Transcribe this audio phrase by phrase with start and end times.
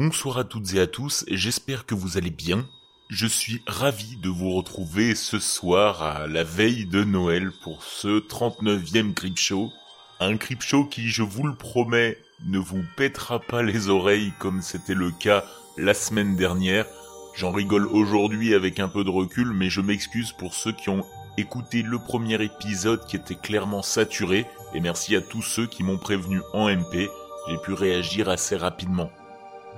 [0.00, 2.68] Bonsoir à toutes et à tous, j'espère que vous allez bien.
[3.08, 8.20] Je suis ravi de vous retrouver ce soir à la veille de Noël pour ce
[8.20, 9.72] 39e Crip Show.
[10.20, 12.16] Un Crip Show qui, je vous le promets,
[12.46, 15.44] ne vous pètera pas les oreilles comme c'était le cas
[15.76, 16.86] la semaine dernière.
[17.34, 21.04] J'en rigole aujourd'hui avec un peu de recul, mais je m'excuse pour ceux qui ont
[21.38, 25.98] écouté le premier épisode qui était clairement saturé, et merci à tous ceux qui m'ont
[25.98, 27.08] prévenu en MP,
[27.48, 29.10] j'ai pu réagir assez rapidement.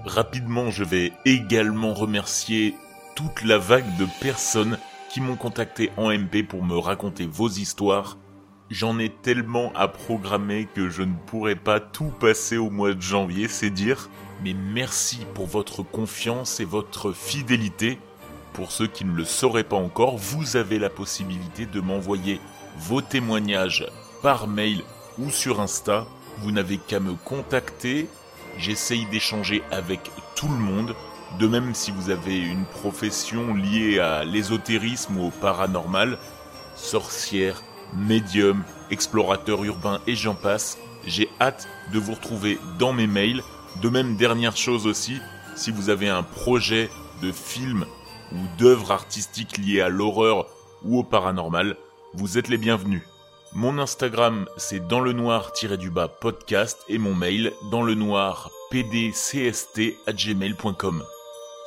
[0.07, 2.74] Rapidement, je vais également remercier
[3.15, 4.79] toute la vague de personnes
[5.11, 8.16] qui m'ont contacté en MP pour me raconter vos histoires.
[8.71, 13.02] J'en ai tellement à programmer que je ne pourrai pas tout passer au mois de
[13.02, 14.09] janvier, c'est dire.
[14.43, 17.98] Mais merci pour votre confiance et votre fidélité.
[18.55, 22.41] Pour ceux qui ne le sauraient pas encore, vous avez la possibilité de m'envoyer
[22.79, 23.87] vos témoignages
[24.23, 24.82] par mail
[25.19, 26.07] ou sur Insta.
[26.38, 28.09] Vous n'avez qu'à me contacter
[28.60, 30.95] J'essaye d'échanger avec tout le monde.
[31.38, 36.18] De même, si vous avez une profession liée à l'ésotérisme ou au paranormal,
[36.74, 37.62] sorcière,
[37.96, 40.76] médium, explorateur urbain et j'en passe,
[41.07, 43.43] j'ai hâte de vous retrouver dans mes mails.
[43.80, 45.20] De même, dernière chose aussi,
[45.57, 46.90] si vous avez un projet
[47.23, 47.87] de film
[48.32, 50.46] ou d'œuvre artistique liée à l'horreur
[50.85, 51.76] ou au paranormal,
[52.13, 53.02] vous êtes les bienvenus.
[53.52, 61.04] Mon Instagram, c'est dans le noir-du-bas podcast et mon mail dans le noir pdcst@gmail.com.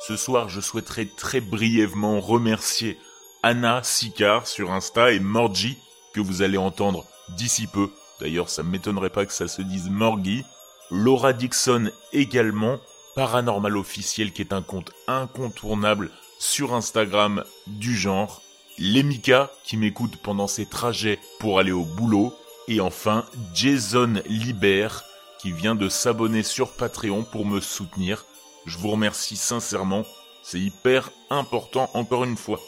[0.06, 2.96] Ce soir, je souhaiterais très brièvement remercier
[3.42, 5.76] Anna Sicard sur Insta et Morgie
[6.14, 7.04] que vous allez entendre
[7.36, 7.90] d'ici peu.
[8.18, 10.42] D'ailleurs, ça m'étonnerait pas que ça se dise Morgie.
[10.90, 12.78] Laura Dixon également,
[13.14, 18.40] Paranormal officiel qui est un compte incontournable sur Instagram du genre
[18.78, 22.34] les Mika qui m'écoutent pendant ses trajets pour aller au boulot,
[22.68, 25.04] et enfin Jason Libert
[25.38, 28.24] qui vient de s'abonner sur Patreon pour me soutenir.
[28.66, 30.04] Je vous remercie sincèrement,
[30.42, 32.60] c'est hyper important encore une fois.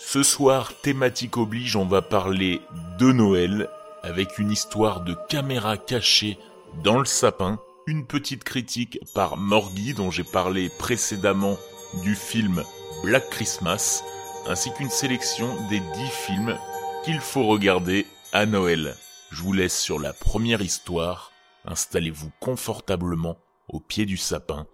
[0.00, 2.60] Ce soir, thématique oblige, on va parler
[2.98, 3.68] de Noël
[4.02, 6.38] avec une histoire de caméra cachée
[6.82, 11.58] dans le sapin, une petite critique par Morgui dont j'ai parlé précédemment
[12.02, 12.62] du film
[13.02, 14.02] Black Christmas,
[14.50, 16.58] ainsi qu'une sélection des 10 films
[17.04, 18.96] qu'il faut regarder à Noël.
[19.30, 21.30] Je vous laisse sur la première histoire.
[21.66, 24.66] Installez-vous confortablement au pied du sapin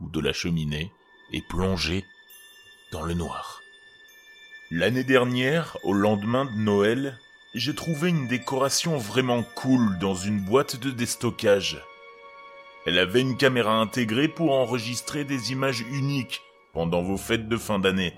[0.00, 0.92] ou de la cheminée
[1.32, 2.04] et plongez
[2.92, 3.62] dans le noir.
[4.70, 7.18] L'année dernière, au lendemain de Noël,
[7.54, 11.82] j'ai trouvé une décoration vraiment cool dans une boîte de déstockage.
[12.84, 16.42] Elle avait une caméra intégrée pour enregistrer des images uniques
[16.74, 18.12] pendant vos fêtes de fin d'année.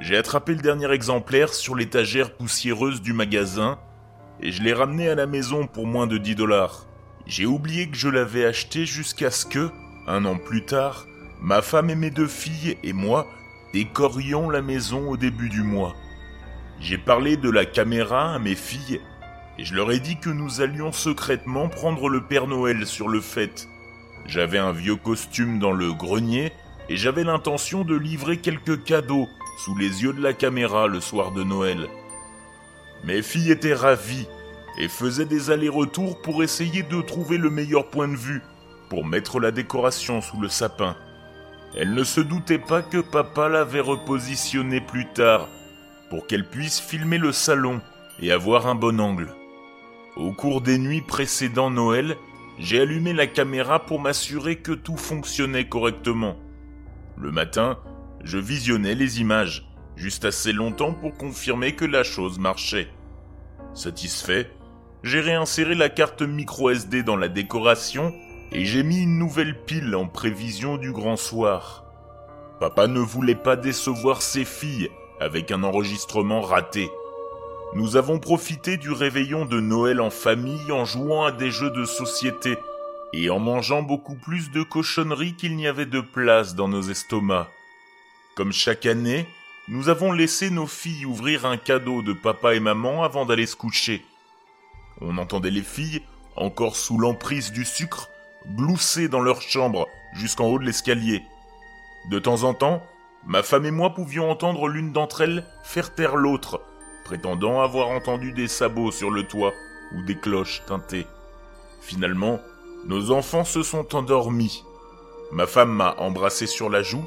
[0.00, 3.78] J'ai attrapé le dernier exemplaire sur l'étagère poussiéreuse du magasin
[4.40, 6.86] et je l'ai ramené à la maison pour moins de 10 dollars.
[7.26, 9.70] J'ai oublié que je l'avais acheté jusqu'à ce que,
[10.06, 11.06] un an plus tard,
[11.42, 13.26] ma femme et mes deux filles et moi
[13.74, 15.94] décorions la maison au début du mois.
[16.80, 19.02] J'ai parlé de la caméra à mes filles
[19.58, 23.20] et je leur ai dit que nous allions secrètement prendre le Père Noël sur le
[23.20, 23.68] fait.
[24.24, 26.52] J'avais un vieux costume dans le grenier
[26.90, 29.28] et j'avais l'intention de livrer quelques cadeaux
[29.58, 31.88] sous les yeux de la caméra le soir de Noël.
[33.04, 34.26] Mes filles étaient ravies
[34.76, 38.42] et faisaient des allers-retours pour essayer de trouver le meilleur point de vue
[38.88, 40.96] pour mettre la décoration sous le sapin.
[41.76, 45.48] Elles ne se doutaient pas que papa l'avait repositionné plus tard
[46.10, 47.80] pour qu'elles puissent filmer le salon
[48.20, 49.32] et avoir un bon angle.
[50.16, 52.16] Au cours des nuits précédant Noël,
[52.58, 56.36] j'ai allumé la caméra pour m'assurer que tout fonctionnait correctement.
[57.20, 57.78] Le matin,
[58.24, 62.88] je visionnais les images, juste assez longtemps pour confirmer que la chose marchait.
[63.74, 64.50] Satisfait,
[65.02, 68.14] j'ai réinséré la carte micro SD dans la décoration
[68.52, 71.84] et j'ai mis une nouvelle pile en prévision du grand soir.
[72.58, 74.88] Papa ne voulait pas décevoir ses filles
[75.20, 76.88] avec un enregistrement raté.
[77.74, 81.84] Nous avons profité du réveillon de Noël en famille en jouant à des jeux de
[81.84, 82.56] société
[83.12, 87.48] et en mangeant beaucoup plus de cochonneries qu'il n'y avait de place dans nos estomacs.
[88.36, 89.26] Comme chaque année,
[89.68, 93.56] nous avons laissé nos filles ouvrir un cadeau de papa et maman avant d'aller se
[93.56, 94.04] coucher.
[95.00, 96.02] On entendait les filles,
[96.36, 98.10] encore sous l'emprise du sucre,
[98.56, 101.22] glousser dans leur chambre jusqu'en haut de l'escalier.
[102.10, 102.82] De temps en temps,
[103.26, 106.62] ma femme et moi pouvions entendre l'une d'entre elles faire taire l'autre,
[107.04, 109.52] prétendant avoir entendu des sabots sur le toit
[109.94, 111.06] ou des cloches teintées.
[111.80, 112.40] Finalement,
[112.84, 114.64] nos enfants se sont endormis.
[115.32, 117.04] Ma femme m'a embrassé sur la joue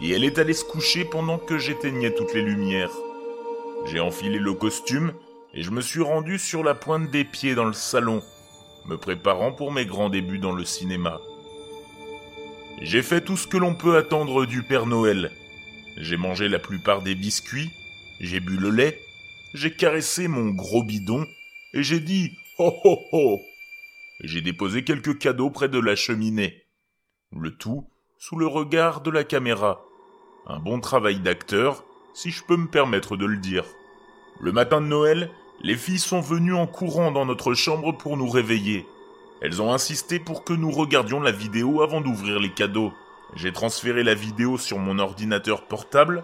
[0.00, 2.90] et elle est allée se coucher pendant que j'éteignais toutes les lumières.
[3.86, 5.12] J'ai enfilé le costume
[5.54, 8.22] et je me suis rendu sur la pointe des pieds dans le salon,
[8.86, 11.20] me préparant pour mes grands débuts dans le cinéma.
[12.80, 15.30] J'ai fait tout ce que l'on peut attendre du Père Noël.
[15.98, 17.70] J'ai mangé la plupart des biscuits,
[18.18, 18.98] j'ai bu le lait,
[19.54, 21.26] j'ai caressé mon gros bidon,
[21.74, 23.40] et j'ai dit Ho ho
[24.22, 26.62] J'ai déposé quelques cadeaux près de la cheminée.
[27.36, 27.88] Le tout
[28.18, 29.84] sous le regard de la caméra.
[30.46, 31.84] Un bon travail d'acteur,
[32.14, 33.64] si je peux me permettre de le dire.
[34.40, 35.28] Le matin de Noël,
[35.60, 38.86] les filles sont venues en courant dans notre chambre pour nous réveiller.
[39.40, 42.92] Elles ont insisté pour que nous regardions la vidéo avant d'ouvrir les cadeaux.
[43.34, 46.22] J'ai transféré la vidéo sur mon ordinateur portable,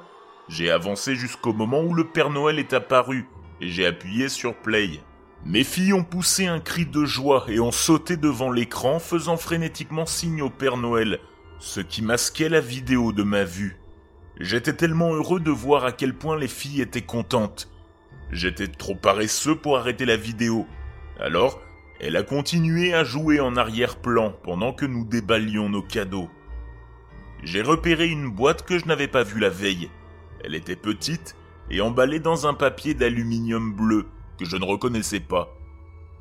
[0.48, 3.28] j'ai avancé jusqu'au moment où le Père Noël est apparu,
[3.60, 5.00] et j'ai appuyé sur Play.
[5.44, 10.04] Mes filles ont poussé un cri de joie et ont sauté devant l'écran faisant frénétiquement
[10.04, 11.20] signe au Père Noël,
[11.60, 13.78] ce qui masquait la vidéo de ma vue.
[14.40, 17.70] J'étais tellement heureux de voir à quel point les filles étaient contentes.
[18.30, 20.66] J'étais trop paresseux pour arrêter la vidéo.
[21.20, 21.60] Alors,
[22.00, 26.28] elle a continué à jouer en arrière-plan pendant que nous déballions nos cadeaux.
[27.42, 29.88] J'ai repéré une boîte que je n'avais pas vue la veille.
[30.44, 31.36] Elle était petite
[31.70, 34.06] et emballée dans un papier d'aluminium bleu
[34.38, 35.48] que je ne reconnaissais pas.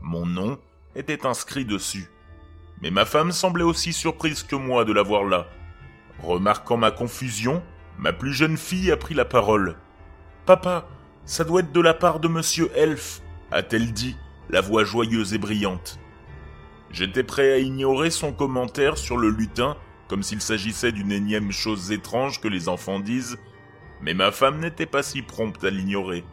[0.01, 0.57] Mon nom
[0.95, 2.09] était inscrit dessus.
[2.81, 5.47] Mais ma femme semblait aussi surprise que moi de la voir là.
[6.19, 7.63] Remarquant ma confusion,
[7.97, 9.77] ma plus jeune fille a pris la parole.
[10.45, 10.87] Papa,
[11.25, 13.21] ça doit être de la part de monsieur Elf,
[13.51, 14.15] a-t-elle dit,
[14.49, 15.99] la voix joyeuse et brillante.
[16.91, 19.75] J'étais prêt à ignorer son commentaire sur le lutin,
[20.07, 23.37] comme s'il s'agissait d'une énième chose étrange que les enfants disent,
[24.01, 26.23] mais ma femme n'était pas si prompte à l'ignorer.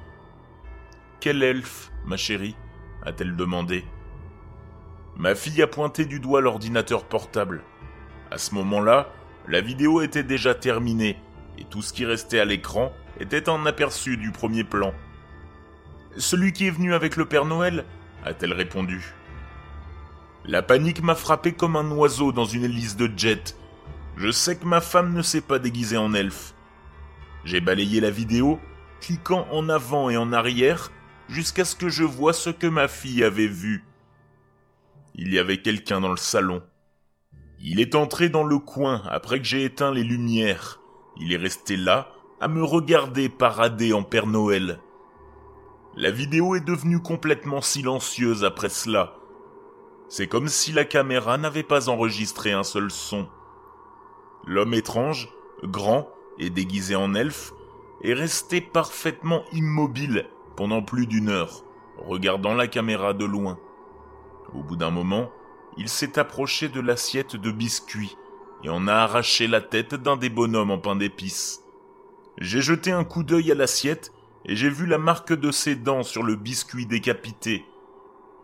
[1.25, 2.55] Quel elfe, ma chérie
[3.03, 3.87] a-t-elle demandé.
[5.17, 7.62] Ma fille a pointé du doigt l'ordinateur portable.
[8.31, 9.09] À ce moment-là,
[9.49, 11.19] la vidéo était déjà terminée,
[11.56, 14.93] et tout ce qui restait à l'écran était un aperçu du premier plan.
[16.19, 17.87] Celui qui est venu avec le Père Noël
[18.23, 19.15] a-t-elle répondu.
[20.44, 23.56] La panique m'a frappé comme un oiseau dans une hélice de jet.
[24.19, 26.53] Je sais que ma femme ne s'est pas déguisée en elfe.
[27.47, 28.61] J'ai balayé la vidéo,
[29.00, 30.91] cliquant en avant et en arrière,
[31.29, 33.85] jusqu'à ce que je vois ce que ma fille avait vu.
[35.15, 36.62] Il y avait quelqu'un dans le salon.
[37.61, 40.81] Il est entré dans le coin après que j'ai éteint les lumières.
[41.17, 42.09] Il est resté là,
[42.41, 44.81] à me regarder parader en Père Noël.
[45.97, 49.15] La vidéo est devenue complètement silencieuse après cela.
[50.09, 53.29] C'est comme si la caméra n'avait pas enregistré un seul son.
[54.44, 55.29] L'homme étrange,
[55.62, 57.53] grand et déguisé en elfe,
[58.03, 60.26] est resté parfaitement immobile
[60.56, 61.65] pendant plus d'une heure,
[61.99, 63.59] regardant la caméra de loin.
[64.55, 65.31] Au bout d'un moment,
[65.77, 68.17] il s'est approché de l'assiette de biscuits
[68.62, 71.62] et en a arraché la tête d'un des bonhommes en pain d'épices.
[72.39, 74.12] J'ai jeté un coup d'œil à l'assiette
[74.45, 77.65] et j'ai vu la marque de ses dents sur le biscuit décapité.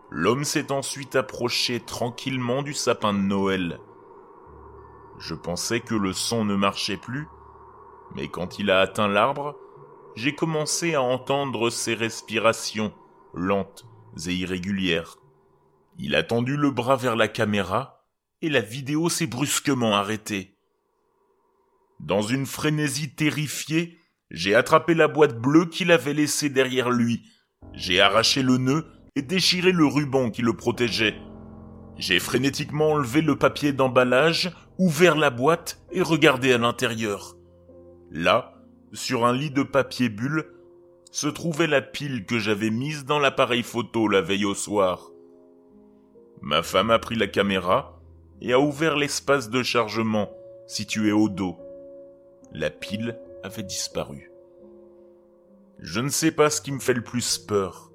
[0.09, 3.79] L'homme s'est ensuite approché tranquillement du sapin de Noël.
[5.19, 7.27] Je pensais que le son ne marchait plus,
[8.15, 9.55] mais quand il a atteint l'arbre,
[10.15, 12.93] j'ai commencé à entendre ses respirations
[13.33, 13.85] lentes
[14.27, 15.17] et irrégulières.
[15.97, 18.05] Il a tendu le bras vers la caméra
[18.41, 20.57] et la vidéo s'est brusquement arrêtée.
[21.99, 23.99] Dans une frénésie terrifiée,
[24.31, 27.23] j'ai attrapé la boîte bleue qu'il avait laissée derrière lui.
[27.73, 31.15] J'ai arraché le nœud et déchiré le ruban qui le protégeait.
[31.97, 37.35] J'ai frénétiquement enlevé le papier d'emballage, ouvert la boîte et regardé à l'intérieur.
[38.09, 38.60] Là,
[38.93, 40.45] sur un lit de papier bulle,
[41.11, 45.11] se trouvait la pile que j'avais mise dans l'appareil photo la veille au soir.
[46.41, 47.99] Ma femme a pris la caméra
[48.41, 50.31] et a ouvert l'espace de chargement
[50.67, 51.57] situé au dos.
[52.53, 54.31] La pile avait disparu.
[55.79, 57.91] Je ne sais pas ce qui me fait le plus peur.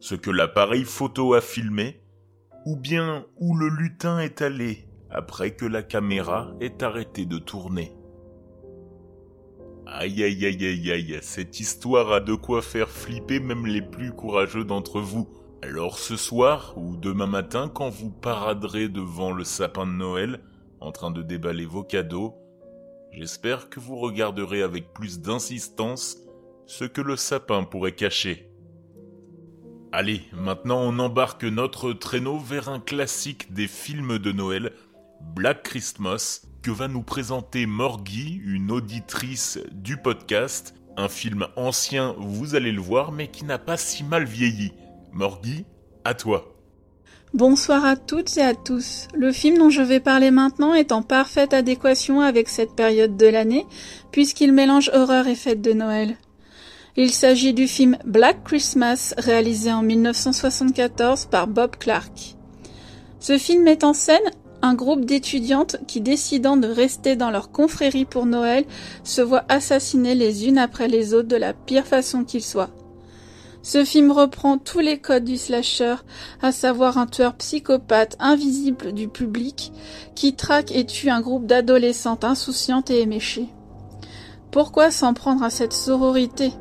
[0.00, 2.02] Ce que l'appareil photo a filmé,
[2.66, 7.92] ou bien où le lutin est allé après que la caméra ait arrêté de tourner.
[9.92, 14.12] Aïe aïe aïe aïe aïe, cette histoire a de quoi faire flipper même les plus
[14.12, 15.28] courageux d'entre vous.
[15.62, 20.44] Alors ce soir ou demain matin, quand vous paraderez devant le sapin de Noël,
[20.78, 22.36] en train de déballer vos cadeaux,
[23.10, 26.18] j'espère que vous regarderez avec plus d'insistance
[26.66, 28.48] ce que le sapin pourrait cacher.
[29.90, 34.72] Allez, maintenant on embarque notre traîneau vers un classique des films de Noël,
[35.34, 40.74] Black Christmas, que va nous présenter Morgy, une auditrice du podcast.
[40.96, 44.72] Un film ancien, vous allez le voir, mais qui n'a pas si mal vieilli.
[45.12, 45.64] Morgy,
[46.04, 46.54] à toi.
[47.32, 49.08] Bonsoir à toutes et à tous.
[49.14, 53.26] Le film dont je vais parler maintenant est en parfaite adéquation avec cette période de
[53.26, 53.64] l'année,
[54.10, 56.16] puisqu'il mélange horreur et fête de Noël.
[56.96, 62.34] Il s'agit du film Black Christmas, réalisé en 1974 par Bob Clark.
[63.20, 64.18] Ce film met en scène
[64.62, 68.64] un groupe d'étudiantes qui, décidant de rester dans leur confrérie pour Noël,
[69.04, 72.70] se voient assassiner les unes après les autres de la pire façon qu'il soit.
[73.62, 75.96] Ce film reprend tous les codes du slasher,
[76.40, 79.72] à savoir un tueur psychopathe invisible du public
[80.14, 83.48] qui traque et tue un groupe d'adolescentes insouciantes et éméchées.
[84.50, 86.52] Pourquoi s'en prendre à cette sororité?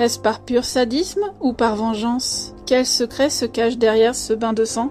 [0.00, 2.52] Est-ce par pur sadisme ou par vengeance?
[2.66, 4.90] Quel secret se cache derrière ce bain de sang?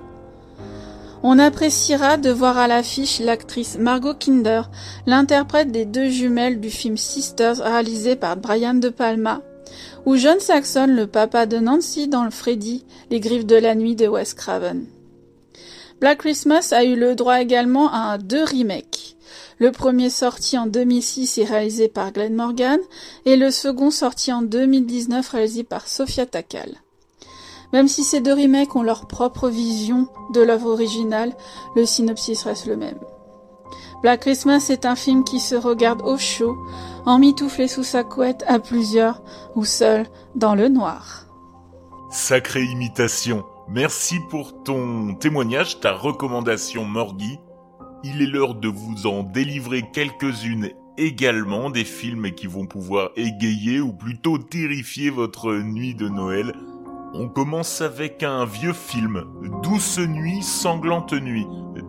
[1.23, 4.69] On appréciera de voir à l'affiche l'actrice Margot Kinder,
[5.07, 9.41] l'interprète des deux jumelles du film Sisters réalisé par Brian De Palma,
[10.05, 13.95] ou John Saxon, le papa de Nancy dans le Freddy, Les griffes de la nuit
[13.95, 14.85] de Wes Craven.
[16.01, 19.15] Black Christmas a eu le droit également à deux remakes.
[19.59, 22.79] Le premier sorti en 2006 et réalisé par Glenn Morgan,
[23.25, 26.82] et le second sorti en 2019 réalisé par Sofia Takal.
[27.73, 31.35] Même si ces deux remakes ont leur propre vision de l'œuvre originale,
[31.75, 32.99] le synopsis reste le même.
[34.03, 36.55] Black Christmas est un film qui se regarde au chaud,
[37.05, 39.23] emmitouflé sous sa couette à plusieurs
[39.55, 41.25] ou seul dans le noir.
[42.11, 43.43] Sacrée imitation.
[43.69, 47.39] Merci pour ton témoignage, ta recommandation Morgui.
[48.03, 53.79] Il est l'heure de vous en délivrer quelques-unes également, des films qui vont pouvoir égayer
[53.79, 56.53] ou plutôt terrifier votre nuit de Noël
[57.13, 59.25] on commence avec un vieux film,
[59.61, 61.45] Douce nuit, sanglante nuit,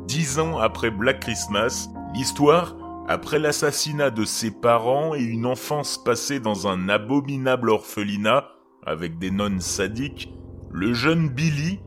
[0.07, 1.89] dix ans après Black Christmas.
[2.15, 2.77] L'histoire,
[3.09, 8.49] après l'assassinat de ses parents et une enfance passée dans un abominable orphelinat
[8.87, 10.33] avec des nonnes sadiques,
[10.71, 11.81] le jeune Billy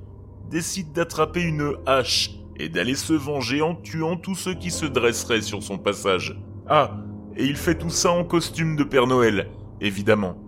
[0.50, 5.42] décide d'attraper une hache et d'aller se venger en tuant tous ceux qui se dresseraient
[5.42, 6.36] sur son passage.
[6.68, 6.98] Ah,
[7.36, 10.47] et il fait tout ça en costume de Père Noël, évidemment.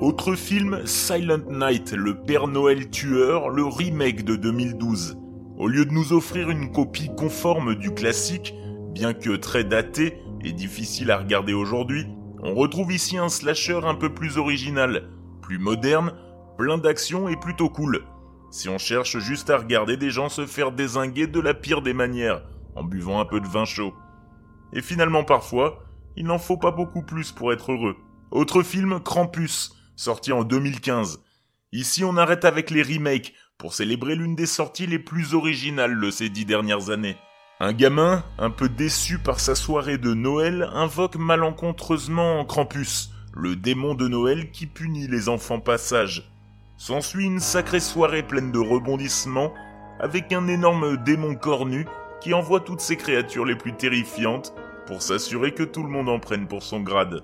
[0.00, 5.18] Autre film, Silent Night, le Père Noël tueur, le remake de 2012.
[5.58, 8.54] Au lieu de nous offrir une copie conforme du classique,
[8.94, 12.06] bien que très daté et difficile à regarder aujourd'hui,
[12.42, 15.10] on retrouve ici un slasher un peu plus original,
[15.42, 16.14] plus moderne,
[16.56, 18.02] plein d'action et plutôt cool.
[18.50, 21.92] Si on cherche juste à regarder des gens se faire désinguer de la pire des
[21.92, 22.42] manières,
[22.74, 23.92] en buvant un peu de vin chaud.
[24.72, 25.84] Et finalement parfois,
[26.16, 27.96] il n'en faut pas beaucoup plus pour être heureux.
[28.30, 31.20] Autre film, Krampus, sorti en 2015.
[31.72, 36.10] Ici, on arrête avec les remakes pour célébrer l'une des sorties les plus originales de
[36.10, 37.18] ces dix dernières années.
[37.60, 43.94] Un gamin, un peu déçu par sa soirée de Noël, invoque malencontreusement Krampus, le démon
[43.94, 46.32] de Noël qui punit les enfants passages.
[46.78, 49.52] S'ensuit une sacrée soirée pleine de rebondissements,
[50.00, 51.86] avec un énorme démon cornu
[52.22, 54.54] qui envoie toutes ses créatures les plus terrifiantes
[54.86, 57.22] pour s'assurer que tout le monde en prenne pour son grade.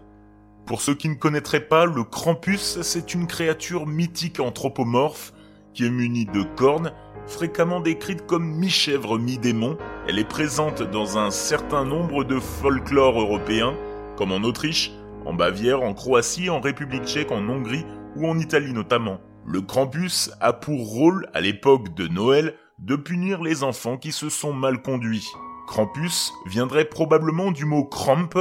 [0.66, 5.32] Pour ceux qui ne connaîtraient pas, le Krampus, c'est une créature mythique anthropomorphe
[5.72, 6.92] qui est munie de cornes,
[7.28, 9.78] fréquemment décrite comme mi-chèvre, mi-démon.
[10.08, 13.76] Elle est présente dans un certain nombre de folklores européens,
[14.16, 14.90] comme en Autriche,
[15.24, 19.20] en Bavière, en Croatie, en République tchèque, en Hongrie ou en Italie notamment.
[19.46, 24.28] Le Krampus a pour rôle, à l'époque de Noël, de punir les enfants qui se
[24.28, 25.28] sont mal conduits.
[25.68, 28.34] Krampus viendrait probablement du mot Kramp,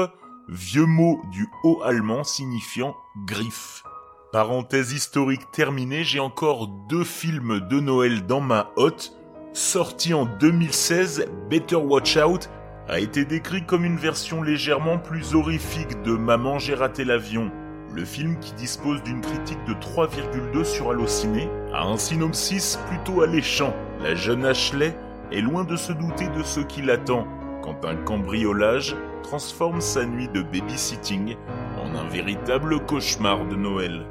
[0.48, 3.84] vieux mot du haut allemand signifiant griffe.
[4.32, 9.14] Parenthèse historique terminée, j'ai encore deux films de Noël dans ma hotte.
[9.54, 12.50] Sorti en 2016, Better Watch Out
[12.88, 17.50] a été décrit comme une version légèrement plus horrifique de Maman j'ai raté l'avion.
[17.94, 23.74] Le film, qui dispose d'une critique de 3,2 sur Allociné, a un synopsis plutôt alléchant.
[24.02, 24.98] La jeune Ashley
[25.32, 27.26] est loin de se douter de ce qui l'attend
[27.66, 31.36] quand un cambriolage transforme sa nuit de babysitting
[31.82, 34.06] en un véritable cauchemar de Noël.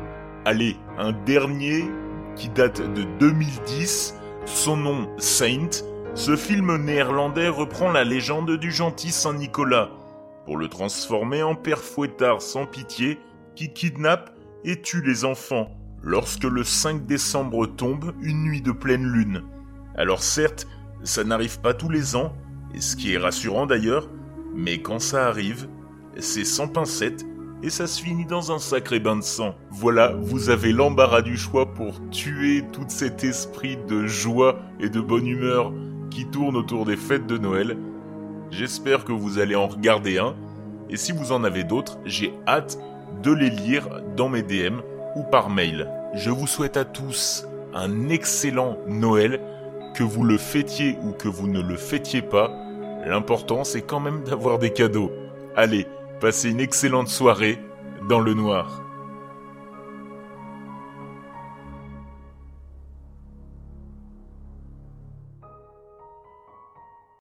[0.44, 1.84] Allez, un dernier
[2.34, 5.70] qui date de 2010, son nom Saint,
[6.14, 9.90] ce film néerlandais reprend la légende du gentil Saint Nicolas
[10.44, 13.20] pour le transformer en père fouettard sans pitié
[13.54, 14.30] qui kidnappe
[14.64, 15.70] et tue les enfants
[16.02, 19.42] lorsque le 5 décembre tombe une nuit de pleine lune.
[19.96, 20.66] Alors certes,
[21.04, 22.34] ça n'arrive pas tous les ans,
[22.81, 24.09] ce qui est rassurant d'ailleurs,
[24.54, 25.69] mais quand ça arrive,
[26.19, 27.25] c'est sans pincette
[27.62, 29.54] et ça se finit dans un sacré bain de sang.
[29.71, 35.00] Voilà, vous avez l'embarras du choix pour tuer tout cet esprit de joie et de
[35.00, 35.73] bonne humeur
[36.11, 37.78] qui tourne autour des fêtes de Noël.
[38.50, 40.35] J'espère que vous allez en regarder un,
[40.90, 42.78] et si vous en avez d'autres, j'ai hâte
[43.23, 44.81] de les lire dans mes DM
[45.16, 45.90] ou par mail.
[46.14, 49.40] Je vous souhaite à tous un excellent Noël,
[49.95, 52.52] que vous le fêtiez ou que vous ne le fêtiez pas.
[53.06, 55.12] L'important, c'est quand même d'avoir des cadeaux.
[55.56, 55.87] Allez,
[56.20, 57.58] passez une excellente soirée
[58.08, 58.84] dans le noir.